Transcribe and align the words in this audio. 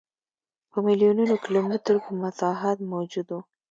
په 0.71 0.77
میلیونونو 0.85 1.33
کیلومترو 1.43 2.03
په 2.05 2.11
مساحت 2.23 2.77
موجود 2.91 3.27
و. 3.33 3.39